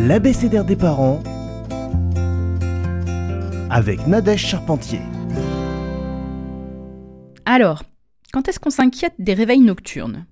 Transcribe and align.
l'abécédaire 0.00 0.64
des 0.64 0.76
parents 0.76 1.20
avec 3.68 4.06
Nadège 4.06 4.46
Charpentier. 4.46 5.00
Alors, 7.44 7.82
quand 8.32 8.48
est-ce 8.48 8.60
qu'on 8.60 8.70
s'inquiète 8.70 9.14
des 9.18 9.34
réveils 9.34 9.60
nocturnes? 9.60 10.26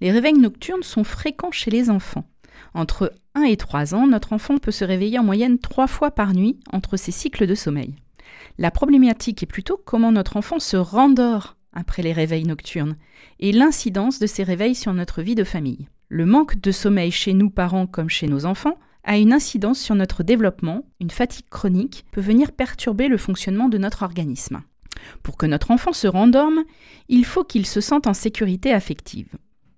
Les 0.00 0.10
réveils 0.10 0.38
nocturnes 0.38 0.82
sont 0.82 1.04
fréquents 1.04 1.52
chez 1.52 1.70
les 1.70 1.88
enfants. 1.88 2.24
Entre 2.74 3.12
1 3.36 3.42
et 3.42 3.56
3 3.56 3.94
ans, 3.94 4.08
notre 4.08 4.32
enfant 4.32 4.58
peut 4.58 4.72
se 4.72 4.84
réveiller 4.84 5.20
en 5.20 5.24
moyenne 5.24 5.58
3 5.58 5.86
fois 5.86 6.10
par 6.10 6.34
nuit 6.34 6.58
entre 6.72 6.96
ses 6.96 7.12
cycles 7.12 7.46
de 7.46 7.54
sommeil. 7.54 7.94
La 8.58 8.72
problématique 8.72 9.42
est 9.42 9.46
plutôt 9.46 9.80
comment 9.84 10.10
notre 10.10 10.36
enfant 10.36 10.58
se 10.58 10.76
rendort 10.76 11.56
après 11.72 12.02
les 12.02 12.12
réveils 12.12 12.44
nocturnes 12.44 12.96
et 13.38 13.52
l'incidence 13.52 14.18
de 14.18 14.26
ces 14.26 14.42
réveils 14.42 14.74
sur 14.74 14.92
notre 14.92 15.22
vie 15.22 15.36
de 15.36 15.44
famille. 15.44 15.86
Le 16.12 16.26
manque 16.26 16.60
de 16.60 16.72
sommeil 16.72 17.12
chez 17.12 17.34
nous 17.34 17.50
parents 17.50 17.86
comme 17.86 18.08
chez 18.10 18.26
nos 18.26 18.44
enfants 18.44 18.76
a 19.04 19.16
une 19.16 19.32
incidence 19.32 19.78
sur 19.78 19.94
notre 19.94 20.24
développement, 20.24 20.84
une 20.98 21.12
fatigue 21.12 21.48
chronique 21.48 22.04
peut 22.10 22.20
venir 22.20 22.50
perturber 22.50 23.06
le 23.06 23.16
fonctionnement 23.16 23.68
de 23.68 23.78
notre 23.78 24.02
organisme. 24.02 24.60
Pour 25.22 25.36
que 25.36 25.46
notre 25.46 25.70
enfant 25.70 25.92
se 25.92 26.08
rendorme, 26.08 26.64
il 27.08 27.24
faut 27.24 27.44
qu'il 27.44 27.64
se 27.64 27.80
sente 27.80 28.08
en 28.08 28.12
sécurité 28.12 28.72
affective. 28.72 29.28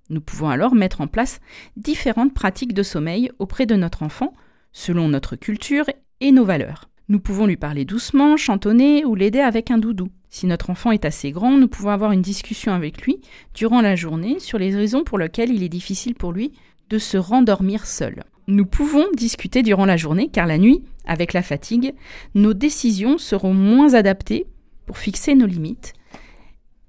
Nous 0.09 0.23
pouvons 0.23 0.49
alors 0.49 0.75
mettre 0.75 1.03
en 1.03 1.07
place 1.07 1.39
différentes 1.77 2.33
pratiques 2.33 2.73
de 2.73 2.83
sommeil 2.83 3.31
auprès 3.39 3.67
de 3.67 3.77
notre 3.77 4.03
enfant, 4.03 4.33
selon 4.73 5.09
notre 5.09 5.37
culture 5.37 5.85
et 6.21 6.33
nos 6.33 6.47
valeurs. 6.47 6.89
Nous 7.09 7.21
pouvons 7.21 7.45
lui 7.45 7.59
parler 7.59 7.85
doucement, 7.85 8.39
chantonner 8.39 9.05
ou 9.05 9.15
l'aider 9.15 9.41
avec 9.41 9.71
un 9.71 9.77
doudou. 9.77 10.09
Si 10.35 10.47
notre 10.47 10.71
enfant 10.71 10.93
est 10.93 11.05
assez 11.05 11.31
grand, 11.31 11.59
nous 11.59 11.69
pouvons 11.69 11.91
avoir 11.91 12.11
une 12.13 12.23
discussion 12.23 12.73
avec 12.73 13.03
lui 13.03 13.21
durant 13.53 13.83
la 13.83 13.97
journée 13.97 14.41
sur 14.41 14.59
les 14.59 14.75
raisons 14.75 15.05
pour 15.05 15.19
lesquelles 15.19 15.53
il 15.53 15.63
est 15.63 15.69
difficile 15.69 16.15
pour 16.15 16.33
lui 16.33 16.53
de 16.89 16.97
se 16.97 17.19
rendormir 17.19 17.85
seul. 17.85 18.25
Nous 18.47 18.65
pouvons 18.65 19.05
discuter 19.15 19.63
durant 19.63 19.85
la 19.85 19.99
journée 19.99 20.31
car 20.33 20.47
la 20.47 20.57
nuit, 20.57 20.83
avec 21.05 21.35
la 21.35 21.43
fatigue, 21.43 21.93
nos 22.35 22.55
décisions 22.55 23.19
seront 23.19 23.53
moins 23.53 23.93
adaptées 23.93 24.47
pour 24.87 24.97
fixer 24.97 25.35
nos 25.35 25.45
limites 25.45 25.93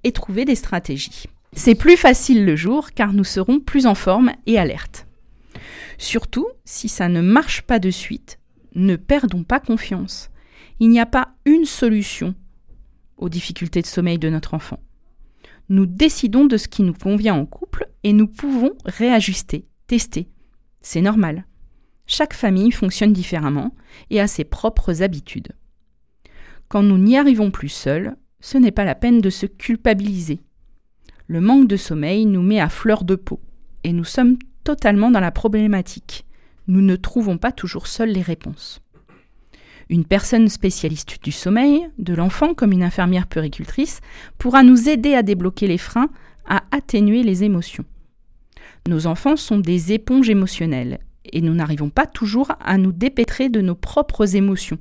et 0.04 0.12
trouver 0.12 0.46
des 0.46 0.54
stratégies. 0.54 1.24
C'est 1.52 1.74
plus 1.74 1.98
facile 1.98 2.46
le 2.46 2.56
jour 2.56 2.92
car 2.92 3.12
nous 3.12 3.24
serons 3.24 3.60
plus 3.60 3.84
en 3.84 3.94
forme 3.94 4.32
et 4.46 4.58
alertes. 4.58 5.06
Surtout, 5.98 6.46
si 6.64 6.88
ça 6.88 7.10
ne 7.10 7.20
marche 7.20 7.60
pas 7.60 7.78
de 7.78 7.90
suite, 7.90 8.38
ne 8.74 8.96
perdons 8.96 9.42
pas 9.44 9.60
confiance. 9.60 10.30
Il 10.80 10.88
n'y 10.88 10.98
a 10.98 11.06
pas 11.06 11.34
une 11.44 11.66
solution 11.66 12.34
aux 13.16 13.28
difficultés 13.28 13.82
de 13.82 13.86
sommeil 13.86 14.18
de 14.18 14.28
notre 14.28 14.54
enfant. 14.54 14.80
Nous 15.68 15.86
décidons 15.86 16.44
de 16.44 16.56
ce 16.56 16.68
qui 16.68 16.82
nous 16.82 16.92
convient 16.92 17.34
en 17.34 17.46
couple 17.46 17.88
et 18.02 18.12
nous 18.12 18.26
pouvons 18.26 18.72
réajuster, 18.84 19.66
tester. 19.86 20.28
C'est 20.82 21.00
normal. 21.00 21.46
Chaque 22.06 22.34
famille 22.34 22.70
fonctionne 22.70 23.14
différemment 23.14 23.74
et 24.10 24.20
a 24.20 24.26
ses 24.26 24.44
propres 24.44 25.02
habitudes. 25.02 25.52
Quand 26.68 26.82
nous 26.82 26.98
n'y 26.98 27.16
arrivons 27.16 27.50
plus 27.50 27.70
seuls, 27.70 28.16
ce 28.40 28.58
n'est 28.58 28.72
pas 28.72 28.84
la 28.84 28.94
peine 28.94 29.20
de 29.20 29.30
se 29.30 29.46
culpabiliser. 29.46 30.40
Le 31.26 31.40
manque 31.40 31.66
de 31.66 31.76
sommeil 31.76 32.26
nous 32.26 32.42
met 32.42 32.60
à 32.60 32.68
fleur 32.68 33.04
de 33.04 33.14
peau 33.14 33.40
et 33.84 33.92
nous 33.92 34.04
sommes 34.04 34.36
totalement 34.64 35.10
dans 35.10 35.20
la 35.20 35.30
problématique. 35.30 36.26
Nous 36.66 36.82
ne 36.82 36.96
trouvons 36.96 37.38
pas 37.38 37.52
toujours 37.52 37.86
seuls 37.86 38.10
les 38.10 38.22
réponses. 38.22 38.83
Une 39.90 40.04
personne 40.04 40.48
spécialiste 40.48 41.22
du 41.22 41.32
sommeil, 41.32 41.86
de 41.98 42.14
l'enfant 42.14 42.54
comme 42.54 42.72
une 42.72 42.82
infirmière 42.82 43.26
puricultrice, 43.26 44.00
pourra 44.38 44.62
nous 44.62 44.88
aider 44.88 45.14
à 45.14 45.22
débloquer 45.22 45.66
les 45.66 45.78
freins, 45.78 46.08
à 46.46 46.62
atténuer 46.70 47.22
les 47.22 47.44
émotions. 47.44 47.84
Nos 48.88 49.06
enfants 49.06 49.36
sont 49.36 49.58
des 49.58 49.92
éponges 49.92 50.30
émotionnelles 50.30 51.00
et 51.32 51.40
nous 51.40 51.54
n'arrivons 51.54 51.90
pas 51.90 52.06
toujours 52.06 52.52
à 52.60 52.76
nous 52.76 52.92
dépêtrer 52.92 53.48
de 53.48 53.60
nos 53.60 53.74
propres 53.74 54.36
émotions. 54.36 54.78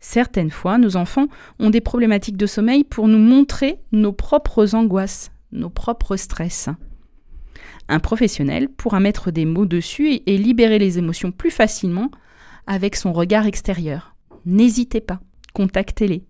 Certaines 0.00 0.50
fois, 0.50 0.78
nos 0.78 0.96
enfants 0.96 1.28
ont 1.58 1.70
des 1.70 1.80
problématiques 1.80 2.36
de 2.36 2.46
sommeil 2.46 2.84
pour 2.84 3.08
nous 3.08 3.18
montrer 3.18 3.78
nos 3.90 4.12
propres 4.12 4.74
angoisses, 4.74 5.32
nos 5.50 5.70
propres 5.70 6.16
stress. 6.16 6.68
Un 7.88 8.00
professionnel 8.00 8.68
pourra 8.68 9.00
mettre 9.00 9.30
des 9.30 9.44
mots 9.44 9.66
dessus 9.66 10.20
et 10.26 10.38
libérer 10.38 10.78
les 10.78 10.98
émotions 10.98 11.32
plus 11.32 11.50
facilement 11.50 12.10
avec 12.66 12.96
son 12.96 13.12
regard 13.12 13.46
extérieur. 13.46 14.16
N'hésitez 14.46 15.00
pas, 15.00 15.20
contactez-les. 15.52 16.26